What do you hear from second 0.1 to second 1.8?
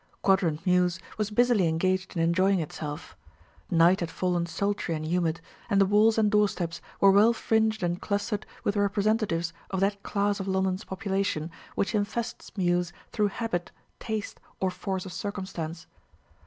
Quadrant Mews was busily